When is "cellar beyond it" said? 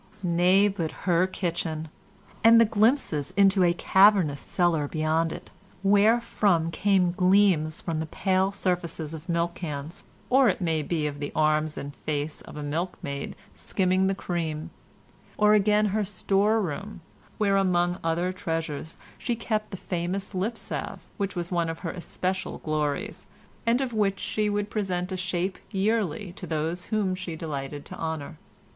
4.39-5.51